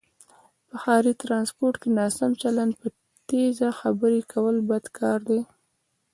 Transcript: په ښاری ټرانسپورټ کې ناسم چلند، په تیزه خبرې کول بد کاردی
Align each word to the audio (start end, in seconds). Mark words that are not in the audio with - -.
په 0.67 0.75
ښاری 0.83 1.13
ټرانسپورټ 1.21 1.75
کې 1.81 1.89
ناسم 1.99 2.31
چلند، 2.41 2.73
په 2.81 2.87
تیزه 3.27 3.69
خبرې 3.81 4.19
کول 4.33 4.55
بد 4.69 4.85
کاردی 4.97 5.41